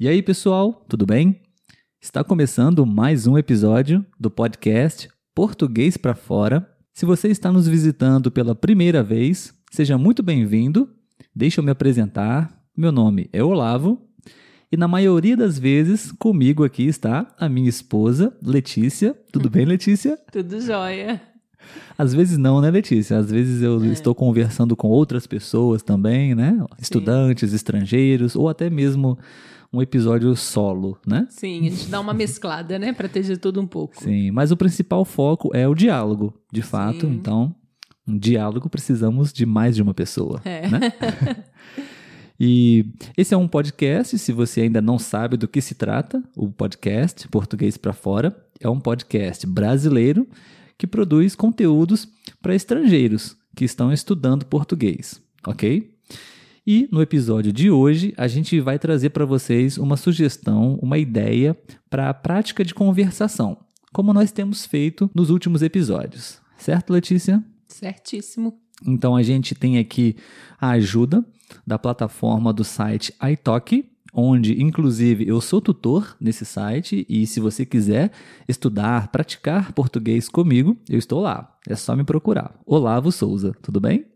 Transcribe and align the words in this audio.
E 0.00 0.08
aí, 0.08 0.22
pessoal, 0.22 0.82
tudo 0.88 1.04
bem? 1.04 1.42
Está 2.00 2.24
começando 2.24 2.86
mais 2.86 3.26
um 3.26 3.36
episódio 3.36 4.02
do 4.18 4.30
podcast 4.30 5.10
Português 5.34 5.98
para 5.98 6.14
Fora. 6.14 6.66
Se 6.90 7.04
você 7.04 7.28
está 7.28 7.52
nos 7.52 7.68
visitando 7.68 8.30
pela 8.30 8.54
primeira 8.54 9.02
vez, 9.02 9.52
seja 9.70 9.98
muito 9.98 10.22
bem-vindo. 10.22 10.88
Deixa 11.36 11.60
eu 11.60 11.64
me 11.66 11.70
apresentar. 11.70 12.64
Meu 12.74 12.90
nome 12.90 13.28
é 13.30 13.44
Olavo 13.44 14.08
e 14.72 14.76
na 14.78 14.88
maioria 14.88 15.36
das 15.36 15.58
vezes 15.58 16.10
comigo 16.12 16.64
aqui 16.64 16.86
está 16.86 17.34
a 17.38 17.46
minha 17.46 17.68
esposa, 17.68 18.34
Letícia. 18.42 19.14
Tudo 19.30 19.50
bem, 19.52 19.66
Letícia? 19.66 20.16
Tudo 20.32 20.62
jóia. 20.62 21.20
Às 21.96 22.14
vezes 22.14 22.38
não, 22.38 22.60
né, 22.60 22.70
Letícia? 22.70 23.18
Às 23.18 23.30
vezes 23.30 23.62
eu 23.62 23.82
é. 23.82 23.88
estou 23.88 24.14
conversando 24.14 24.74
com 24.74 24.88
outras 24.88 25.26
pessoas 25.26 25.82
também, 25.82 26.34
né? 26.34 26.56
Sim. 26.58 26.66
Estudantes, 26.80 27.52
estrangeiros, 27.52 28.36
ou 28.36 28.48
até 28.48 28.70
mesmo 28.70 29.18
um 29.72 29.80
episódio 29.80 30.34
solo, 30.34 30.98
né? 31.06 31.26
Sim, 31.30 31.66
a 31.66 31.70
gente 31.70 31.88
dá 31.88 32.00
uma 32.00 32.14
mesclada, 32.14 32.78
né? 32.78 32.92
Para 32.92 33.08
ter 33.08 33.22
de 33.22 33.36
tudo 33.36 33.60
um 33.60 33.66
pouco. 33.66 34.02
Sim, 34.02 34.30
mas 34.30 34.50
o 34.50 34.56
principal 34.56 35.04
foco 35.04 35.50
é 35.54 35.68
o 35.68 35.74
diálogo, 35.74 36.34
de 36.52 36.62
fato. 36.62 37.06
Sim. 37.06 37.12
Então, 37.12 37.54
um 38.06 38.18
diálogo 38.18 38.68
precisamos 38.68 39.32
de 39.32 39.46
mais 39.46 39.76
de 39.76 39.82
uma 39.82 39.94
pessoa, 39.94 40.40
é. 40.44 40.68
né? 40.68 40.80
E 42.42 42.86
esse 43.18 43.34
é 43.34 43.36
um 43.36 43.46
podcast, 43.46 44.18
se 44.18 44.32
você 44.32 44.62
ainda 44.62 44.80
não 44.80 44.98
sabe 44.98 45.36
do 45.36 45.46
que 45.46 45.60
se 45.60 45.74
trata, 45.74 46.24
o 46.34 46.50
podcast 46.50 47.28
Português 47.28 47.76
para 47.76 47.92
Fora 47.92 48.34
é 48.58 48.66
um 48.66 48.80
podcast 48.80 49.46
brasileiro 49.46 50.26
que 50.80 50.86
produz 50.86 51.36
conteúdos 51.36 52.08
para 52.40 52.54
estrangeiros 52.54 53.36
que 53.54 53.66
estão 53.66 53.92
estudando 53.92 54.46
português, 54.46 55.20
ok? 55.46 55.94
E 56.66 56.88
no 56.90 57.02
episódio 57.02 57.52
de 57.52 57.70
hoje, 57.70 58.14
a 58.16 58.26
gente 58.26 58.58
vai 58.60 58.78
trazer 58.78 59.10
para 59.10 59.26
vocês 59.26 59.76
uma 59.76 59.98
sugestão, 59.98 60.78
uma 60.80 60.96
ideia 60.96 61.54
para 61.90 62.08
a 62.08 62.14
prática 62.14 62.64
de 62.64 62.72
conversação, 62.72 63.58
como 63.92 64.14
nós 64.14 64.32
temos 64.32 64.64
feito 64.64 65.10
nos 65.14 65.28
últimos 65.28 65.60
episódios. 65.60 66.40
Certo, 66.56 66.94
Letícia? 66.94 67.44
Certíssimo. 67.68 68.58
Então 68.86 69.14
a 69.14 69.22
gente 69.22 69.54
tem 69.54 69.76
aqui 69.76 70.16
a 70.58 70.70
ajuda 70.70 71.22
da 71.66 71.78
plataforma 71.78 72.54
do 72.54 72.64
site 72.64 73.12
iTalk, 73.30 73.84
onde 74.12 74.62
inclusive 74.62 75.26
eu 75.26 75.40
sou 75.40 75.60
tutor 75.60 76.16
nesse 76.20 76.44
site 76.44 77.06
e 77.08 77.26
se 77.26 77.40
você 77.40 77.64
quiser 77.64 78.10
estudar, 78.48 79.08
praticar 79.08 79.72
português 79.72 80.28
comigo, 80.28 80.76
eu 80.88 80.98
estou 80.98 81.20
lá. 81.20 81.56
É 81.68 81.76
só 81.76 81.94
me 81.94 82.04
procurar. 82.04 82.54
Olavo 82.66 83.12
Souza, 83.12 83.54
tudo 83.62 83.80
bem? 83.80 84.06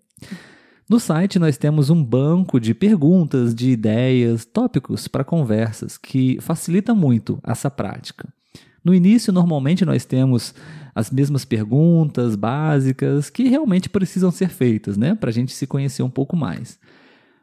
No 0.89 1.01
site 1.01 1.39
nós 1.39 1.57
temos 1.57 1.89
um 1.89 2.05
banco 2.05 2.61
de 2.61 2.75
perguntas, 2.75 3.55
de 3.55 3.71
ideias, 3.71 4.45
tópicos 4.45 5.09
para 5.09 5.25
conversas 5.25 5.97
que 5.97 6.39
facilita 6.41 6.95
muito 6.95 7.39
essa 7.43 7.71
prática. 7.71 8.29
No 8.85 8.95
início, 8.95 9.33
normalmente 9.33 9.83
nós 9.87 10.05
temos 10.05 10.55
as 10.95 11.11
mesmas 11.11 11.45
perguntas 11.45 12.37
básicas 12.37 13.31
que 13.31 13.49
realmente 13.49 13.89
precisam 13.89 14.31
ser 14.31 14.51
feitas, 14.51 14.99
né, 14.99 15.15
para 15.15 15.31
a 15.31 15.33
gente 15.33 15.53
se 15.53 15.67
conhecer 15.67 16.03
um 16.03 16.11
pouco 16.11 16.37
mais. 16.37 16.79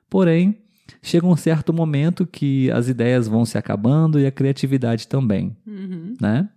Porém, 0.08 0.60
chega 1.02 1.26
um 1.26 1.36
certo 1.36 1.74
momento 1.74 2.26
que 2.26 2.70
as 2.72 2.88
ideias 2.88 3.28
vão 3.28 3.46
se 3.46 3.58
acabando 3.58 4.20
e 4.20 4.26
a 4.26 4.32
criatividade 4.32 5.08
também, 5.08 5.56
uhum. 5.66 6.16
né? 6.20 6.50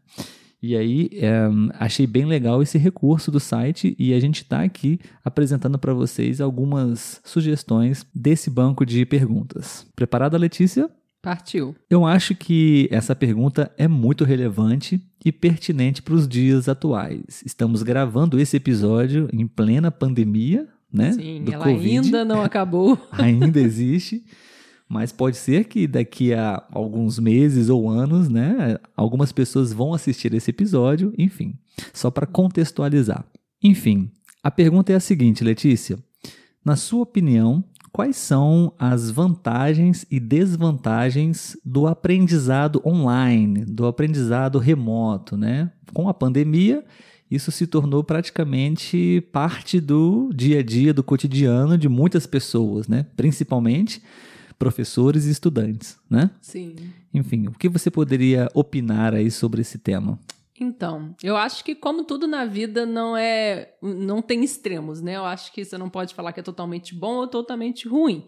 E 0.67 0.75
aí, 0.75 1.11
é, 1.13 1.47
achei 1.79 2.07
bem 2.07 2.25
legal 2.25 2.63
esse 2.63 2.79
recurso 2.79 3.31
do 3.31 3.39
site 3.39 3.95
e 3.99 4.15
a 4.15 4.19
gente 4.19 4.43
está 4.43 4.63
aqui 4.63 4.99
apresentando 5.23 5.79
para 5.79 5.93
vocês 5.93 6.41
algumas 6.41 7.21
sugestões 7.23 8.07
desse 8.15 8.49
banco 8.49 8.87
de 8.87 9.05
perguntas. 9.05 9.87
Preparada, 9.95 10.39
Letícia? 10.39 10.89
Partiu. 11.21 11.75
Eu 11.91 12.07
acho 12.07 12.35
que 12.35 12.89
essa 12.91 13.15
pergunta 13.15 13.71
é 13.77 13.87
muito 13.87 14.25
relevante 14.25 15.01
e 15.23 15.31
pertinente 15.31 16.03
para 16.03 16.15
os 16.15 16.27
dias 16.27 16.69
atuais. 16.69 17.43
Estamos 17.45 17.83
gravando 17.83 18.41
esse 18.41 18.57
episódio 18.57 19.29
em 19.33 19.47
plena 19.47 19.91
pandemia, 19.91 20.69
né? 20.95 21.13
Sim, 21.13 21.45
ela 21.51 21.65
COVID. 21.65 21.99
ainda 21.99 22.25
não 22.25 22.41
acabou. 22.45 22.99
ainda 23.13 23.61
existe. 23.61 24.25
Mas 24.89 25.11
pode 25.11 25.37
ser 25.37 25.65
que 25.65 25.87
daqui 25.87 26.33
a 26.33 26.63
alguns 26.71 27.19
meses 27.19 27.69
ou 27.69 27.89
anos, 27.89 28.29
né, 28.29 28.79
algumas 28.97 29.33
pessoas 29.33 29.73
vão 29.73 29.95
assistir 29.95 30.33
esse 30.35 30.51
episódio, 30.51 31.13
enfim, 31.19 31.55
só 31.93 32.11
para 32.11 32.27
contextualizar. 32.27 33.25
Enfim, 33.63 34.11
a 34.43 34.51
pergunta 34.51 34.93
é 34.93 34.97
a 34.97 35.01
seguinte, 35.01 35.43
Letícia: 35.43 35.99
na 36.65 36.77
sua 36.77 37.03
opinião, 37.03 37.65
quais 37.91 38.17
são 38.17 38.73
as 38.79 39.11
vantagens 39.11 40.05
e 40.11 40.21
desvantagens 40.21 41.57
do 41.65 41.87
aprendizado 41.87 42.83
online, 42.85 43.65
do 43.65 43.87
aprendizado 43.87 44.59
remoto, 44.59 45.37
né? 45.37 45.73
Com 45.93 46.09
a 46.09 46.15
pandemia, 46.15 46.85
isso 47.31 47.51
se 47.51 47.67
tornou 47.67 48.05
praticamente 48.05 49.27
parte 49.33 49.81
do 49.81 50.31
dia 50.35 50.61
a 50.61 50.63
dia, 50.63 50.95
do 50.95 51.03
cotidiano 51.03 51.77
de 51.77 51.89
muitas 51.89 52.27
pessoas, 52.27 52.87
né? 52.87 53.07
Principalmente 53.17 54.03
professores 54.59 55.27
e 55.27 55.31
estudantes, 55.31 55.99
né? 56.09 56.31
Sim. 56.41 56.75
Enfim, 57.13 57.49
o 57.49 57.53
que 57.53 57.69
você 57.69 57.91
poderia 57.91 58.49
opinar 58.55 59.15
aí 59.15 59.31
sobre 59.31 59.61
esse 59.63 59.79
tema? 59.79 60.19
Então, 60.59 61.17
eu 61.23 61.37
acho 61.37 61.65
que 61.65 61.75
como 61.75 62.05
tudo 62.05 62.29
na 62.29 62.45
vida 62.45 62.87
não 62.87 63.17
é, 63.17 63.75
não 63.83 64.23
tem 64.23 64.45
extremos, 64.45 65.01
né? 65.01 65.17
Eu 65.17 65.25
acho 65.25 65.53
que 65.53 65.65
você 65.65 65.77
não 65.77 65.91
pode 65.91 66.15
falar 66.15 66.33
que 66.33 66.41
é 66.41 66.43
totalmente 66.43 66.95
bom 66.95 67.17
ou 67.17 67.27
totalmente 67.27 67.89
ruim. 67.89 68.27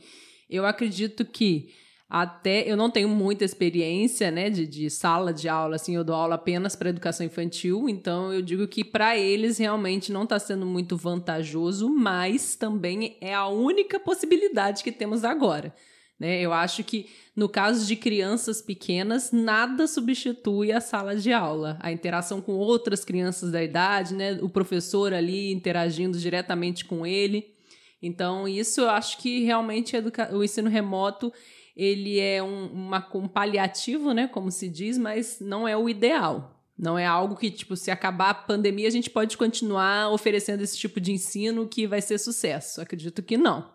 Eu 0.50 0.66
acredito 0.66 1.24
que 1.24 1.68
até 2.08 2.70
eu 2.70 2.76
não 2.76 2.90
tenho 2.90 3.08
muita 3.08 3.44
experiência, 3.44 4.30
né, 4.30 4.48
de, 4.48 4.66
de 4.66 4.88
sala 4.88 5.32
de 5.32 5.48
aula, 5.48 5.76
assim, 5.76 5.96
eu 5.96 6.04
dou 6.04 6.14
aula 6.14 6.36
apenas 6.36 6.76
para 6.76 6.90
educação 6.90 7.26
infantil, 7.26 7.88
então 7.88 8.32
eu 8.32 8.40
digo 8.40 8.68
que 8.68 8.84
para 8.84 9.16
eles 9.18 9.58
realmente 9.58 10.12
não 10.12 10.22
está 10.22 10.38
sendo 10.38 10.64
muito 10.64 10.96
vantajoso, 10.96 11.88
mas 11.88 12.54
também 12.54 13.16
é 13.20 13.34
a 13.34 13.48
única 13.48 13.98
possibilidade 13.98 14.84
que 14.84 14.92
temos 14.92 15.24
agora. 15.24 15.74
Né? 16.18 16.40
Eu 16.40 16.52
acho 16.52 16.82
que 16.82 17.06
no 17.34 17.48
caso 17.48 17.86
de 17.86 17.96
crianças 17.96 18.62
pequenas, 18.62 19.32
nada 19.32 19.86
substitui 19.86 20.72
a 20.72 20.80
sala 20.80 21.14
de 21.14 21.32
aula. 21.32 21.76
A 21.80 21.92
interação 21.92 22.40
com 22.40 22.52
outras 22.52 23.04
crianças 23.04 23.50
da 23.50 23.62
idade, 23.62 24.14
né? 24.14 24.38
o 24.40 24.48
professor 24.48 25.12
ali 25.12 25.52
interagindo 25.52 26.18
diretamente 26.18 26.84
com 26.84 27.06
ele. 27.06 27.54
Então, 28.00 28.46
isso 28.46 28.82
eu 28.82 28.90
acho 28.90 29.18
que 29.18 29.44
realmente 29.44 29.94
o 30.32 30.44
ensino 30.44 30.70
remoto 30.70 31.32
ele 31.76 32.18
é 32.18 32.42
um, 32.42 32.66
uma, 32.66 33.06
um 33.14 33.28
paliativo, 33.28 34.14
né, 34.14 34.26
como 34.26 34.50
se 34.50 34.68
diz, 34.68 34.96
mas 34.96 35.38
não 35.40 35.68
é 35.68 35.76
o 35.76 35.88
ideal. 35.88 36.54
Não 36.78 36.98
é 36.98 37.06
algo 37.06 37.36
que, 37.36 37.50
tipo, 37.50 37.76
se 37.76 37.90
acabar 37.90 38.30
a 38.30 38.34
pandemia, 38.34 38.88
a 38.88 38.90
gente 38.90 39.10
pode 39.10 39.36
continuar 39.36 40.10
oferecendo 40.10 40.62
esse 40.62 40.76
tipo 40.76 41.00
de 41.00 41.12
ensino 41.12 41.66
que 41.66 41.86
vai 41.86 42.02
ser 42.02 42.18
sucesso. 42.18 42.80
Acredito 42.80 43.22
que 43.22 43.36
não. 43.36 43.70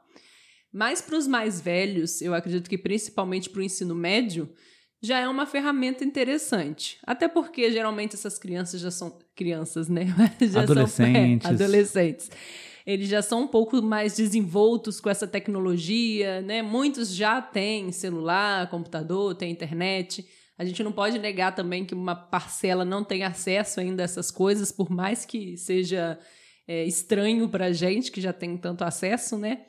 Mas 0.71 1.01
para 1.01 1.17
os 1.17 1.27
mais 1.27 1.59
velhos, 1.59 2.21
eu 2.21 2.33
acredito 2.33 2.69
que 2.69 2.77
principalmente 2.77 3.49
para 3.49 3.59
o 3.59 3.63
ensino 3.63 3.95
médio, 3.95 4.49
já 5.01 5.19
é 5.19 5.27
uma 5.27 5.47
ferramenta 5.47 6.03
interessante. 6.03 6.99
Até 7.03 7.27
porque 7.27 7.71
geralmente 7.71 8.15
essas 8.15 8.37
crianças 8.37 8.79
já 8.79 8.91
são 8.91 9.17
crianças, 9.35 9.89
né? 9.89 10.05
já 10.39 10.61
adolescentes. 10.61 11.47
São, 11.47 11.51
é, 11.51 11.55
adolescentes 11.55 12.29
eles 12.85 13.09
já 13.09 13.21
são 13.21 13.43
um 13.43 13.47
pouco 13.47 13.81
mais 13.81 14.15
desenvoltos 14.15 14.99
com 14.99 15.09
essa 15.09 15.27
tecnologia, 15.27 16.41
né? 16.41 16.61
Muitos 16.61 17.13
já 17.13 17.41
têm 17.41 17.91
celular, 17.91 18.69
computador, 18.69 19.35
têm 19.35 19.51
internet. 19.51 20.25
A 20.57 20.65
gente 20.65 20.83
não 20.83 20.91
pode 20.91 21.17
negar 21.19 21.55
também 21.55 21.85
que 21.85 21.93
uma 21.93 22.15
parcela 22.15 22.85
não 22.85 23.03
tem 23.03 23.23
acesso 23.23 23.79
ainda 23.79 24.03
a 24.03 24.05
essas 24.05 24.29
coisas, 24.29 24.71
por 24.71 24.89
mais 24.89 25.25
que 25.25 25.57
seja 25.57 26.19
é, 26.67 26.85
estranho 26.85 27.49
para 27.49 27.65
a 27.65 27.73
gente 27.73 28.11
que 28.11 28.21
já 28.21 28.31
tem 28.31 28.57
tanto 28.57 28.83
acesso, 28.83 29.37
né? 29.37 29.65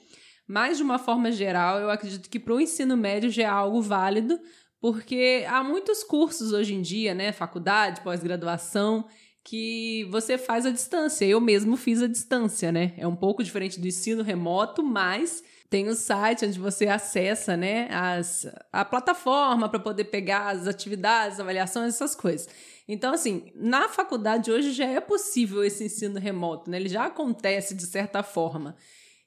Mas, 0.47 0.77
de 0.77 0.83
uma 0.83 0.99
forma 0.99 1.33
geral, 1.33 1.79
eu 1.79 1.91
acredito 1.91 2.29
que 2.29 2.39
para 2.39 2.55
o 2.55 2.61
ensino 2.61 2.97
médio 2.97 3.31
já 3.31 3.45
é 3.45 3.47
algo 3.47 3.81
válido, 3.81 4.39
porque 4.81 5.45
há 5.49 5.63
muitos 5.63 6.03
cursos 6.03 6.53
hoje 6.53 6.75
em 6.75 6.83
dia, 6.83 7.15
né? 7.15 7.33
Faculdade, 7.33 8.01
pós-graduação, 8.03 9.07
que 9.45 10.05
você 10.11 10.39
faz 10.39 10.65
à 10.67 10.71
distância. 10.71 11.25
Eu 11.25 11.41
mesmo 11.41 11.77
fiz 11.77 12.01
à 12.03 12.07
distância, 12.07 12.71
né? 12.71 12.95
É 12.97 13.07
um 13.07 13.17
pouco 13.17 13.43
diferente 13.43 13.81
do 13.81 13.89
ensino 13.89 14.23
remoto, 14.23 14.83
mas 14.83 15.43
tem 15.73 15.89
o 15.89 15.95
site 15.95 16.45
onde 16.45 16.59
você 16.59 16.87
acessa, 16.87 17.57
né, 17.57 17.89
as, 17.91 18.47
a 18.71 18.85
plataforma 18.85 19.71
para 19.71 19.81
poder 19.81 20.05
pegar 20.05 20.51
as 20.51 20.67
atividades, 20.67 21.41
avaliações, 21.41 21.95
essas 21.95 22.15
coisas. 22.15 22.47
Então, 22.87 23.15
assim, 23.15 23.51
na 23.55 23.89
faculdade 23.89 24.53
hoje 24.53 24.73
já 24.73 24.85
é 24.85 25.01
possível 25.01 25.65
esse 25.65 25.83
ensino 25.85 26.21
remoto, 26.21 26.71
né? 26.71 26.77
Ele 26.77 26.91
já 26.91 27.07
acontece 27.07 27.75
de 27.75 27.87
certa 27.87 28.23
forma. 28.23 28.77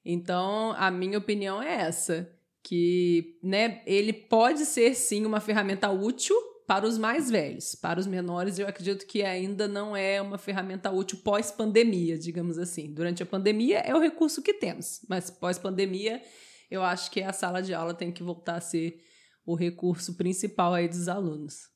Então, 0.06 0.76
a 0.78 0.92
minha 0.92 1.18
opinião 1.18 1.64
é 1.64 1.82
essa, 1.82 2.30
que, 2.62 3.40
né, 3.42 3.82
ele 3.88 4.14
pode 4.14 4.68
ser 4.68 4.94
sim 4.94 5.26
uma 5.26 5.40
ferramenta 5.40 5.90
útil, 5.90 6.36
para 6.68 6.86
os 6.86 6.98
mais 6.98 7.30
velhos. 7.30 7.76
Para 7.76 8.00
os 8.00 8.08
menores, 8.08 8.58
eu 8.60 8.68
acredito 8.68 9.06
que 9.06 9.24
ainda 9.24 9.68
não 9.68 9.96
é 9.96 10.22
uma 10.22 10.38
ferramenta 10.38 10.92
útil 10.92 11.20
pós-pandemia, 11.24 12.18
digamos 12.18 12.58
assim. 12.58 12.94
Durante 12.94 13.22
a 13.22 13.26
pandemia 13.26 13.80
é 13.80 13.96
o 13.96 14.00
recurso 14.00 14.42
que 14.42 14.54
temos, 14.54 15.02
mas 15.08 15.30
pós-pandemia, 15.30 16.22
eu 16.70 16.84
acho 16.84 17.12
que 17.12 17.22
a 17.22 17.32
sala 17.32 17.62
de 17.62 17.74
aula 17.74 17.94
tem 17.94 18.12
que 18.12 18.24
voltar 18.24 18.56
a 18.56 18.62
ser 18.62 18.98
o 19.46 19.56
recurso 19.56 20.16
principal 20.16 20.74
aí 20.74 20.88
dos 20.88 21.08
alunos. 21.08 21.70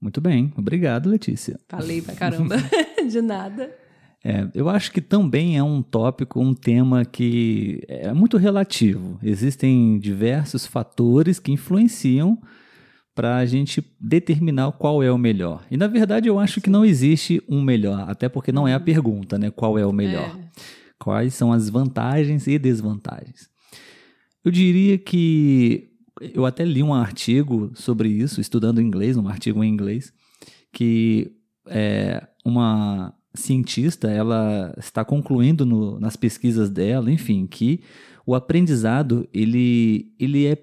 Muito 0.00 0.20
bem, 0.20 0.52
obrigado, 0.56 1.08
Letícia. 1.08 1.58
Falei 1.68 2.02
pra 2.02 2.14
caramba, 2.14 2.56
de 3.08 3.22
nada. 3.22 3.74
É, 4.24 4.48
eu 4.54 4.68
acho 4.68 4.92
que 4.92 5.00
também 5.00 5.56
é 5.56 5.62
um 5.62 5.82
tópico, 5.82 6.40
um 6.40 6.54
tema 6.54 7.04
que 7.04 7.82
é 7.88 8.12
muito 8.12 8.36
relativo. 8.36 9.18
Existem 9.22 9.98
diversos 9.98 10.66
fatores 10.66 11.40
que 11.40 11.50
influenciam 11.50 12.40
para 13.14 13.36
a 13.36 13.46
gente 13.46 13.84
determinar 14.00 14.72
qual 14.72 15.02
é 15.02 15.10
o 15.12 15.18
melhor. 15.18 15.64
E 15.70 15.76
na 15.76 15.86
verdade 15.86 16.28
eu 16.28 16.38
acho 16.38 16.60
que 16.60 16.70
não 16.70 16.84
existe 16.84 17.42
um 17.48 17.60
melhor, 17.60 18.08
até 18.08 18.28
porque 18.28 18.52
não 18.52 18.66
é 18.66 18.74
a 18.74 18.78
uhum. 18.78 18.84
pergunta, 18.84 19.38
né? 19.38 19.50
Qual 19.50 19.78
é 19.78 19.86
o 19.86 19.92
melhor? 19.92 20.38
É. 20.38 20.62
Quais 20.98 21.34
são 21.34 21.52
as 21.52 21.68
vantagens 21.68 22.46
e 22.46 22.58
desvantagens? 22.58 23.50
Eu 24.44 24.50
diria 24.50 24.96
que 24.98 25.90
eu 26.20 26.46
até 26.46 26.64
li 26.64 26.82
um 26.82 26.94
artigo 26.94 27.70
sobre 27.74 28.08
isso, 28.08 28.40
estudando 28.40 28.80
inglês, 28.80 29.16
um 29.16 29.28
artigo 29.28 29.62
em 29.62 29.68
inglês, 29.68 30.12
que 30.72 31.32
é, 31.66 32.26
uma 32.44 33.14
cientista 33.34 34.10
ela 34.10 34.74
está 34.78 35.04
concluindo 35.04 35.64
no, 35.64 35.98
nas 35.98 36.16
pesquisas 36.16 36.70
dela, 36.70 37.10
enfim, 37.10 37.46
que 37.46 37.80
o 38.26 38.34
aprendizado 38.34 39.28
ele, 39.32 40.12
ele 40.18 40.46
é 40.46 40.56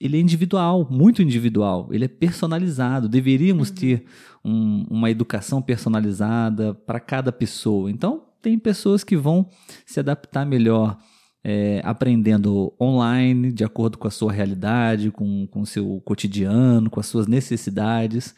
ele 0.00 0.16
é 0.16 0.20
individual, 0.20 0.86
muito 0.90 1.22
individual, 1.22 1.88
ele 1.92 2.04
é 2.04 2.08
personalizado. 2.08 3.08
Deveríamos 3.08 3.70
uhum. 3.70 3.74
ter 3.74 4.04
um, 4.44 4.86
uma 4.90 5.10
educação 5.10 5.62
personalizada 5.62 6.74
para 6.74 7.00
cada 7.00 7.32
pessoa. 7.32 7.90
Então, 7.90 8.24
tem 8.42 8.58
pessoas 8.58 9.02
que 9.02 9.16
vão 9.16 9.48
se 9.86 10.00
adaptar 10.00 10.44
melhor 10.44 10.98
é, 11.42 11.82
aprendendo 11.84 12.74
online, 12.80 13.52
de 13.52 13.64
acordo 13.64 13.98
com 13.98 14.08
a 14.08 14.10
sua 14.10 14.32
realidade, 14.32 15.10
com, 15.10 15.46
o 15.54 15.66
seu 15.66 16.00
cotidiano, 16.02 16.88
com 16.88 16.98
as 16.98 17.06
suas 17.06 17.26
necessidades, 17.26 18.34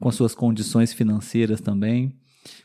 com 0.00 0.08
as 0.08 0.14
suas 0.14 0.34
condições 0.34 0.92
financeiras 0.92 1.60
também. 1.60 2.16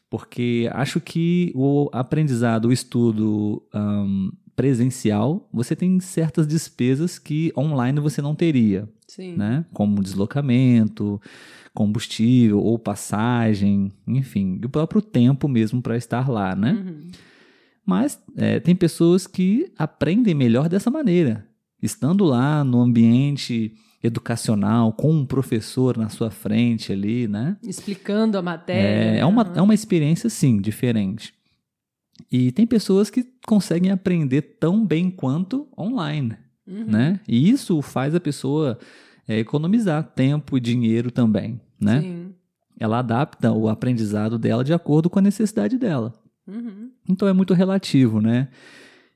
Porque 0.10 0.70
acho 0.74 1.02
que 1.02 1.52
o 1.54 1.90
aprendizado, 1.92 2.66
o 2.66 2.72
estudo 2.72 3.62
um, 3.74 4.32
presencial, 4.56 5.48
você 5.52 5.76
tem 5.76 6.00
certas 6.00 6.48
despesas 6.48 7.18
que 7.20 7.52
online 7.58 8.00
você 8.00 8.22
não 8.22 8.36
teria. 8.36 8.88
Sim. 9.08 9.36
Né? 9.36 9.66
Como 9.74 10.02
deslocamento, 10.02 11.22
combustível 11.74 12.60
ou 12.60 12.78
passagem, 12.78 13.92
enfim, 14.08 14.60
e 14.62 14.66
o 14.66 14.70
próprio 14.70 15.02
tempo 15.02 15.48
mesmo 15.48 15.82
para 15.82 15.98
estar 15.98 16.30
lá, 16.30 16.56
né? 16.56 16.74
Uhum. 16.74 17.12
Mas 17.86 18.20
é, 18.38 18.60
tem 18.60 18.76
pessoas 18.76 19.28
que 19.28 19.72
aprendem 19.78 20.34
melhor 20.34 20.70
dessa 20.70 20.90
maneira, 20.90 21.46
estando 21.82 22.24
lá 22.24 22.64
no 22.64 22.80
ambiente 22.82 23.74
educacional, 24.02 24.94
com 24.94 25.12
um 25.12 25.26
professor 25.26 25.98
na 25.98 26.10
sua 26.10 26.30
frente 26.30 26.92
ali, 26.92 27.28
né? 27.28 27.58
Explicando 27.64 28.38
a 28.38 28.42
matéria. 28.42 29.18
É, 29.18 29.20
é, 29.20 29.26
uma, 29.26 29.52
é 29.56 29.62
uma 29.62 29.74
experiência, 29.74 30.30
sim, 30.30 30.60
diferente. 30.60 31.34
E 32.34 32.52
tem 32.52 32.66
pessoas 32.66 33.12
que 33.12 33.28
conseguem 33.46 33.92
aprender 33.92 34.42
tão 34.60 34.84
bem 34.84 35.12
quanto 35.12 35.68
online, 35.78 36.36
uhum. 36.66 36.86
né? 36.86 37.20
E 37.28 37.48
isso 37.48 37.80
faz 37.84 38.16
a 38.16 38.20
pessoa 38.20 38.80
é, 39.28 39.38
economizar 39.38 40.04
tempo 40.04 40.58
e 40.58 40.60
dinheiro 40.60 41.12
também, 41.12 41.62
né? 41.80 42.02
Sim. 42.02 42.34
Ela 42.80 42.98
adapta 42.98 43.52
o 43.52 43.70
aprendizado 43.70 44.40
dela 44.40 44.64
de 44.64 44.74
acordo 44.74 45.12
com 45.12 45.20
a 45.20 45.22
necessidade 45.22 45.78
dela. 45.78 46.12
Uhum. 46.48 46.90
Então 47.08 47.28
é 47.28 47.34
muito 47.34 47.54
relativo, 47.54 48.20
né? 48.20 48.48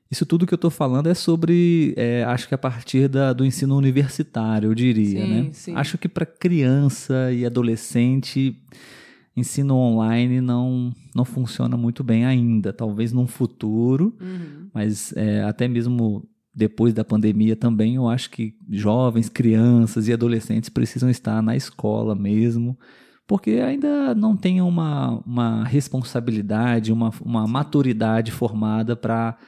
Isso 0.08 0.24
tudo 0.24 0.46
que 0.46 0.54
eu 0.54 0.56
estou 0.56 0.70
falando 0.70 1.08
é 1.08 1.14
sobre, 1.14 1.94
é, 1.96 2.22
acho 2.22 2.46
que 2.46 2.54
a 2.54 2.58
partir 2.58 3.08
da, 3.08 3.32
do 3.32 3.44
ensino 3.44 3.76
universitário, 3.76 4.70
eu 4.70 4.74
diria, 4.76 5.26
sim, 5.26 5.28
né? 5.28 5.48
Sim. 5.52 5.74
Acho 5.74 5.98
que 5.98 6.08
para 6.08 6.24
criança 6.24 7.32
e 7.32 7.44
adolescente, 7.44 8.56
ensino 9.38 9.74
online 9.76 10.40
não, 10.40 10.92
não 11.14 11.24
funciona 11.24 11.76
muito 11.76 12.02
bem 12.04 12.24
ainda. 12.24 12.72
Talvez 12.72 13.12
num 13.12 13.26
futuro, 13.26 14.16
uhum. 14.20 14.68
mas 14.72 15.12
é, 15.16 15.42
até 15.42 15.68
mesmo 15.68 16.28
depois 16.58 16.92
da 16.92 17.04
pandemia 17.04 17.54
também, 17.54 17.94
eu 17.94 18.08
acho 18.08 18.30
que 18.30 18.56
jovens, 18.68 19.28
crianças 19.28 20.08
e 20.08 20.12
adolescentes 20.12 20.68
precisam 20.68 21.08
estar 21.08 21.40
na 21.40 21.54
escola 21.54 22.16
mesmo, 22.16 22.76
porque 23.28 23.52
ainda 23.52 24.12
não 24.12 24.36
tem 24.36 24.60
uma, 24.60 25.22
uma 25.24 25.62
responsabilidade, 25.62 26.92
uma, 26.92 27.12
uma 27.20 27.46
maturidade 27.46 28.32
formada 28.32 28.96
para 28.96 29.38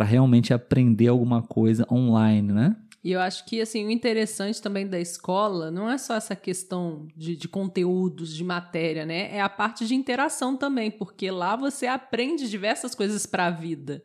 realmente 0.00 0.54
aprender 0.54 1.08
alguma 1.08 1.42
coisa 1.42 1.86
online, 1.90 2.50
né? 2.50 2.76
E 3.04 3.10
eu 3.12 3.20
acho 3.20 3.44
que 3.46 3.60
assim, 3.60 3.84
o 3.84 3.90
interessante 3.90 4.62
também 4.62 4.86
da 4.86 5.00
escola 5.00 5.70
não 5.70 5.90
é 5.90 5.98
só 5.98 6.14
essa 6.14 6.36
questão 6.36 7.08
de, 7.16 7.36
de 7.36 7.48
conteúdos, 7.48 8.34
de 8.34 8.44
matéria, 8.44 9.04
né? 9.04 9.34
É 9.36 9.40
a 9.40 9.48
parte 9.48 9.86
de 9.86 9.94
interação 9.94 10.56
também, 10.56 10.90
porque 10.90 11.30
lá 11.30 11.56
você 11.56 11.86
aprende 11.86 12.48
diversas 12.48 12.94
coisas 12.94 13.26
para 13.26 13.46
a 13.46 13.50
vida 13.50 14.02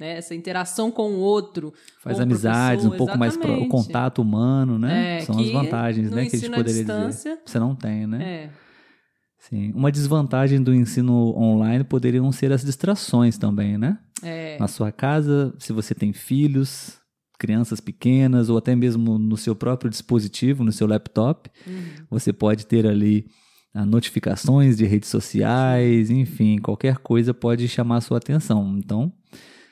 né? 0.00 0.16
Essa 0.16 0.34
interação 0.34 0.90
com 0.90 1.12
o 1.12 1.18
outro. 1.18 1.74
Faz 2.00 2.18
amizades, 2.18 2.86
um 2.86 2.90
pouco 2.90 3.18
mais 3.18 3.36
pro, 3.36 3.52
o 3.52 3.68
contato 3.68 4.22
humano, 4.22 4.78
né? 4.78 5.18
É, 5.18 5.20
São 5.20 5.38
as 5.38 5.50
vantagens, 5.50 6.10
né? 6.10 6.26
Que 6.26 6.36
a 6.36 6.38
gente 6.38 6.50
poderia 6.50 6.84
dizer. 6.84 7.38
Você 7.44 7.58
não 7.58 7.76
tem, 7.76 8.06
né? 8.06 8.22
É. 8.22 8.50
Sim. 9.38 9.72
Uma 9.72 9.92
desvantagem 9.92 10.62
do 10.62 10.74
ensino 10.74 11.36
online 11.36 11.84
poderiam 11.84 12.30
ser 12.32 12.52
as 12.52 12.64
distrações 12.64 13.36
também, 13.36 13.76
né? 13.76 13.98
É. 14.22 14.58
Na 14.58 14.68
sua 14.68 14.90
casa, 14.90 15.54
se 15.58 15.72
você 15.72 15.94
tem 15.94 16.12
filhos, 16.12 16.99
crianças 17.40 17.80
pequenas, 17.80 18.50
ou 18.50 18.58
até 18.58 18.76
mesmo 18.76 19.18
no 19.18 19.36
seu 19.36 19.56
próprio 19.56 19.90
dispositivo, 19.90 20.62
no 20.62 20.70
seu 20.70 20.86
laptop, 20.86 21.50
uhum. 21.66 22.04
você 22.10 22.32
pode 22.32 22.66
ter 22.66 22.86
ali 22.86 23.26
ah, 23.72 23.86
notificações 23.86 24.76
de 24.76 24.84
redes 24.84 25.08
sociais, 25.08 26.10
enfim, 26.10 26.58
qualquer 26.58 26.98
coisa 26.98 27.32
pode 27.32 27.66
chamar 27.66 27.96
a 27.96 28.00
sua 28.02 28.18
atenção. 28.18 28.76
Então, 28.78 29.10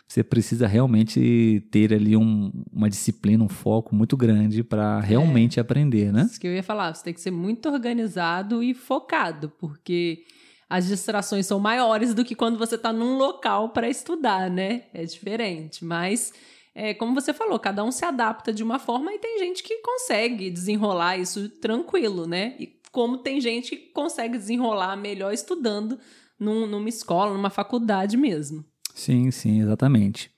você 0.06 0.24
precisa 0.24 0.66
realmente 0.66 1.62
ter 1.70 1.92
ali 1.92 2.16
um, 2.16 2.50
uma 2.72 2.88
disciplina, 2.88 3.44
um 3.44 3.48
foco 3.48 3.94
muito 3.94 4.16
grande 4.16 4.64
para 4.64 5.00
realmente 5.00 5.58
é, 5.58 5.60
aprender, 5.60 6.10
né? 6.10 6.22
Isso 6.22 6.40
que 6.40 6.46
eu 6.46 6.54
ia 6.54 6.62
falar, 6.62 6.94
você 6.94 7.04
tem 7.04 7.12
que 7.12 7.20
ser 7.20 7.30
muito 7.30 7.68
organizado 7.68 8.62
e 8.62 8.72
focado, 8.72 9.52
porque 9.60 10.24
as 10.70 10.86
distrações 10.86 11.44
são 11.44 11.60
maiores 11.60 12.14
do 12.14 12.24
que 12.24 12.34
quando 12.34 12.56
você 12.56 12.76
está 12.76 12.90
num 12.90 13.18
local 13.18 13.68
para 13.68 13.90
estudar, 13.90 14.50
né? 14.50 14.84
É 14.94 15.04
diferente, 15.04 15.84
mas 15.84 16.32
é, 16.78 16.94
como 16.94 17.12
você 17.12 17.34
falou, 17.34 17.58
cada 17.58 17.82
um 17.82 17.90
se 17.90 18.04
adapta 18.04 18.52
de 18.52 18.62
uma 18.62 18.78
forma 18.78 19.12
e 19.12 19.18
tem 19.18 19.36
gente 19.40 19.64
que 19.64 19.82
consegue 19.82 20.48
desenrolar 20.48 21.18
isso 21.18 21.48
tranquilo, 21.48 22.24
né? 22.24 22.54
E 22.56 22.78
como 22.92 23.18
tem 23.18 23.40
gente 23.40 23.74
que 23.74 23.92
consegue 23.92 24.38
desenrolar 24.38 24.96
melhor 24.96 25.34
estudando 25.34 25.98
num, 26.38 26.68
numa 26.68 26.88
escola, 26.88 27.34
numa 27.34 27.50
faculdade 27.50 28.16
mesmo. 28.16 28.64
Sim, 28.94 29.28
sim, 29.32 29.60
exatamente. 29.60 30.30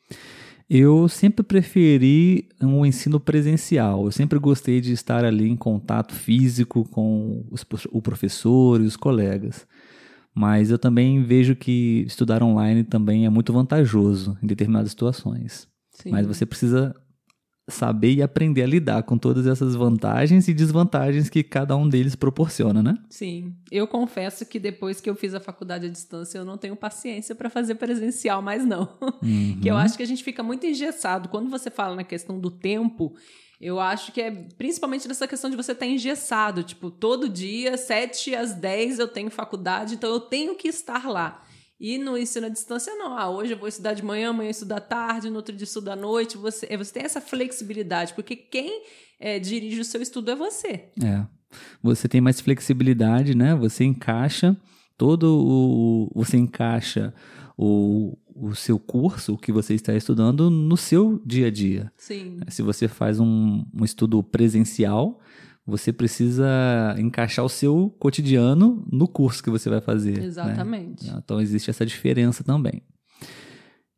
Eu 0.68 1.08
sempre 1.08 1.42
preferi 1.42 2.48
um 2.58 2.86
ensino 2.86 3.20
presencial. 3.20 4.06
Eu 4.06 4.12
sempre 4.12 4.38
gostei 4.38 4.80
de 4.80 4.92
estar 4.92 5.26
ali 5.26 5.46
em 5.46 5.56
contato 5.56 6.14
físico 6.14 6.88
com 6.88 7.44
os, 7.50 7.66
o 7.90 8.00
professor 8.00 8.80
e 8.80 8.84
os 8.84 8.96
colegas. 8.96 9.66
Mas 10.34 10.70
eu 10.70 10.78
também 10.78 11.22
vejo 11.22 11.54
que 11.54 12.04
estudar 12.06 12.42
online 12.42 12.82
também 12.82 13.26
é 13.26 13.28
muito 13.28 13.52
vantajoso 13.52 14.38
em 14.42 14.46
determinadas 14.46 14.92
situações. 14.92 15.68
Sim. 16.02 16.10
Mas 16.10 16.26
você 16.26 16.44
precisa 16.46 16.94
saber 17.70 18.14
e 18.14 18.22
aprender 18.22 18.62
a 18.62 18.66
lidar 18.66 19.02
com 19.04 19.16
todas 19.16 19.46
essas 19.46 19.74
vantagens 19.74 20.48
e 20.48 20.52
desvantagens 20.52 21.30
que 21.30 21.42
cada 21.42 21.76
um 21.76 21.88
deles 21.88 22.14
proporciona, 22.14 22.82
né? 22.82 22.94
Sim. 23.08 23.54
Eu 23.70 23.86
confesso 23.86 24.44
que 24.44 24.58
depois 24.58 25.00
que 25.00 25.08
eu 25.08 25.14
fiz 25.14 25.34
a 25.34 25.40
faculdade 25.40 25.86
à 25.86 25.88
distância, 25.88 26.38
eu 26.38 26.44
não 26.44 26.58
tenho 26.58 26.76
paciência 26.76 27.34
para 27.34 27.48
fazer 27.48 27.76
presencial 27.76 28.42
mais 28.42 28.66
não. 28.66 28.88
Uhum. 29.22 29.58
que 29.62 29.68
eu 29.70 29.76
acho 29.76 29.96
que 29.96 30.02
a 30.02 30.06
gente 30.06 30.24
fica 30.24 30.42
muito 30.42 30.66
engessado. 30.66 31.28
Quando 31.28 31.48
você 31.48 31.70
fala 31.70 31.94
na 31.94 32.04
questão 32.04 32.38
do 32.38 32.50
tempo, 32.50 33.14
eu 33.60 33.78
acho 33.78 34.12
que 34.12 34.20
é 34.20 34.30
principalmente 34.30 35.06
nessa 35.06 35.28
questão 35.28 35.48
de 35.48 35.56
você 35.56 35.72
estar 35.72 35.86
tá 35.86 35.90
engessado. 35.90 36.62
Tipo, 36.62 36.90
todo 36.90 37.28
dia, 37.28 37.76
7 37.76 38.34
às 38.34 38.52
10 38.52 38.98
eu 38.98 39.08
tenho 39.08 39.30
faculdade, 39.30 39.94
então 39.94 40.10
eu 40.10 40.20
tenho 40.20 40.56
que 40.56 40.68
estar 40.68 41.08
lá. 41.08 41.42
E 41.80 41.96
no 41.96 42.18
ensino 42.18 42.46
à 42.46 42.48
distância, 42.50 42.94
não. 42.94 43.16
Ah, 43.16 43.30
hoje 43.30 43.54
eu 43.54 43.58
vou 43.58 43.66
estudar 43.66 43.94
de 43.94 44.04
manhã, 44.04 44.28
amanhã 44.28 44.48
eu 44.48 44.50
estudo 44.50 44.72
à 44.72 44.80
tarde, 44.80 45.30
no 45.30 45.36
outro 45.36 45.56
dia 45.56 45.64
estudo 45.64 45.88
à 45.88 45.96
noite. 45.96 46.36
Você, 46.36 46.66
é, 46.68 46.76
você 46.76 46.92
tem 46.92 47.04
essa 47.04 47.22
flexibilidade, 47.22 48.12
porque 48.12 48.36
quem 48.36 48.82
é, 49.18 49.38
dirige 49.38 49.80
o 49.80 49.84
seu 49.84 50.02
estudo 50.02 50.30
é 50.30 50.36
você. 50.36 50.90
É. 51.02 51.24
Você 51.82 52.06
tem 52.06 52.20
mais 52.20 52.38
flexibilidade, 52.38 53.34
né? 53.34 53.54
Você 53.54 53.84
encaixa 53.84 54.54
todo 54.98 55.24
o. 55.24 56.10
Você 56.14 56.36
encaixa 56.36 57.14
o, 57.56 58.16
o 58.34 58.54
seu 58.54 58.78
curso, 58.78 59.32
o 59.32 59.38
que 59.38 59.50
você 59.50 59.74
está 59.74 59.94
estudando, 59.94 60.50
no 60.50 60.76
seu 60.76 61.20
dia 61.24 61.46
a 61.46 61.50
dia. 61.50 61.90
Sim. 61.96 62.40
Se 62.48 62.60
você 62.60 62.88
faz 62.88 63.18
um, 63.18 63.64
um 63.72 63.84
estudo 63.84 64.22
presencial, 64.22 65.18
você 65.70 65.92
precisa 65.92 66.46
encaixar 66.98 67.44
o 67.44 67.48
seu 67.48 67.94
cotidiano 67.98 68.84
no 68.90 69.08
curso 69.08 69.42
que 69.42 69.50
você 69.50 69.70
vai 69.70 69.80
fazer. 69.80 70.18
Né? 70.18 70.26
Exatamente. 70.26 71.06
Né? 71.06 71.20
Então 71.22 71.40
existe 71.40 71.70
essa 71.70 71.86
diferença 71.86 72.44
também. 72.44 72.82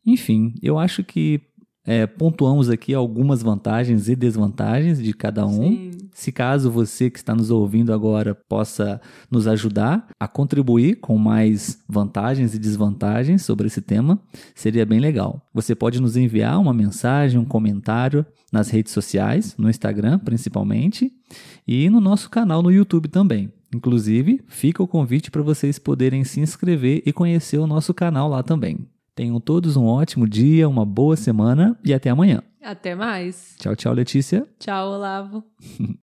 Enfim, 0.04 0.54
eu 0.62 0.78
acho 0.78 1.02
que 1.02 1.40
é, 1.84 2.06
pontuamos 2.06 2.70
aqui 2.70 2.94
algumas 2.94 3.42
vantagens 3.42 4.08
e 4.08 4.14
desvantagens 4.14 5.02
de 5.02 5.12
cada 5.12 5.46
um. 5.46 5.70
Sim. 5.70 5.90
Se 6.14 6.30
caso 6.30 6.70
você 6.70 7.10
que 7.10 7.18
está 7.18 7.34
nos 7.34 7.50
ouvindo 7.50 7.92
agora 7.92 8.34
possa 8.34 9.00
nos 9.30 9.48
ajudar 9.48 10.06
a 10.20 10.28
contribuir 10.28 10.96
com 10.96 11.16
mais 11.16 11.78
vantagens 11.88 12.54
e 12.54 12.58
desvantagens 12.58 13.42
sobre 13.42 13.66
esse 13.66 13.80
tema, 13.80 14.20
seria 14.54 14.84
bem 14.84 15.00
legal. 15.00 15.42
Você 15.54 15.74
pode 15.74 16.00
nos 16.00 16.16
enviar 16.16 16.60
uma 16.60 16.74
mensagem, 16.74 17.40
um 17.40 17.44
comentário 17.44 18.24
nas 18.52 18.68
redes 18.68 18.92
sociais, 18.92 19.56
no 19.56 19.70
Instagram 19.70 20.18
principalmente, 20.18 21.10
e 21.66 21.88
no 21.90 22.00
nosso 22.00 22.30
canal 22.30 22.62
no 22.62 22.70
YouTube 22.70 23.08
também. 23.08 23.52
Inclusive, 23.74 24.42
fica 24.48 24.82
o 24.82 24.88
convite 24.88 25.30
para 25.30 25.42
vocês 25.42 25.78
poderem 25.78 26.24
se 26.24 26.40
inscrever 26.40 27.02
e 27.06 27.12
conhecer 27.12 27.58
o 27.58 27.66
nosso 27.66 27.94
canal 27.94 28.28
lá 28.28 28.42
também. 28.42 28.86
Tenham 29.14 29.40
todos 29.40 29.76
um 29.76 29.84
ótimo 29.84 30.28
dia, 30.28 30.68
uma 30.68 30.84
boa 30.84 31.16
semana 31.16 31.78
e 31.84 31.92
até 31.92 32.10
amanhã. 32.10 32.42
Até 32.62 32.94
mais. 32.94 33.56
Tchau, 33.58 33.74
tchau, 33.74 33.92
Letícia. 33.92 34.46
Tchau, 34.58 34.92
Olavo. 34.92 35.44